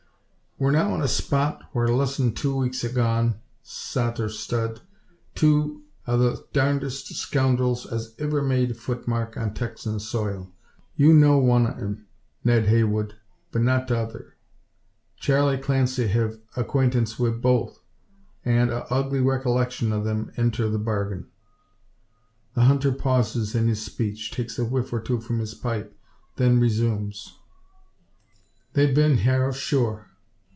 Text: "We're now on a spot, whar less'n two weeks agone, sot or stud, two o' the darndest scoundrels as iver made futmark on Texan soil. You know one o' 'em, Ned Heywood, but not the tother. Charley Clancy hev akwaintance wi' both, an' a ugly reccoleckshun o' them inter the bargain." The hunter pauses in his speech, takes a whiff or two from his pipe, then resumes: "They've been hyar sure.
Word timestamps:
"We're 0.57 0.69
now 0.69 0.93
on 0.93 1.01
a 1.01 1.07
spot, 1.07 1.63
whar 1.73 1.87
less'n 1.87 2.35
two 2.35 2.55
weeks 2.55 2.83
agone, 2.83 3.39
sot 3.63 4.19
or 4.19 4.29
stud, 4.29 4.79
two 5.33 5.85
o' 6.07 6.15
the 6.15 6.45
darndest 6.53 7.15
scoundrels 7.15 7.87
as 7.87 8.13
iver 8.21 8.43
made 8.43 8.77
futmark 8.77 9.37
on 9.37 9.55
Texan 9.55 9.99
soil. 9.99 10.51
You 10.95 11.13
know 11.13 11.39
one 11.39 11.65
o' 11.65 11.71
'em, 11.71 12.05
Ned 12.43 12.67
Heywood, 12.67 13.15
but 13.51 13.63
not 13.63 13.87
the 13.87 13.95
tother. 13.95 14.35
Charley 15.17 15.57
Clancy 15.57 16.05
hev 16.05 16.39
akwaintance 16.55 17.17
wi' 17.17 17.31
both, 17.31 17.79
an' 18.45 18.69
a 18.69 18.85
ugly 18.91 19.19
reccoleckshun 19.19 19.91
o' 19.91 20.03
them 20.03 20.31
inter 20.35 20.69
the 20.69 20.77
bargain." 20.77 21.25
The 22.53 22.65
hunter 22.65 22.91
pauses 22.91 23.55
in 23.55 23.67
his 23.67 23.83
speech, 23.83 24.29
takes 24.29 24.59
a 24.59 24.65
whiff 24.65 24.93
or 24.93 25.01
two 25.01 25.21
from 25.21 25.39
his 25.39 25.55
pipe, 25.55 25.97
then 26.35 26.59
resumes: 26.59 27.39
"They've 28.73 28.93
been 28.93 29.17
hyar 29.17 29.51
sure. 29.53 30.05